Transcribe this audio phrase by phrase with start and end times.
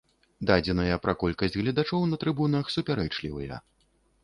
[0.49, 3.63] Дадзеныя пра колькасць гледачоў на трыбунах супярэчлівыя.